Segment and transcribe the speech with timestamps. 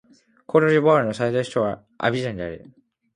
[0.47, 2.73] コートジボワールの最大都市はアビジャンである